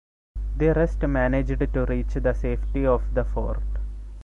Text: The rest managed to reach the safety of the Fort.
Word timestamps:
The 0.57 0.73
rest 0.73 0.99
managed 1.03 1.59
to 1.59 1.85
reach 1.85 2.15
the 2.15 2.33
safety 2.33 2.87
of 2.87 3.03
the 3.13 3.23
Fort. 3.23 3.59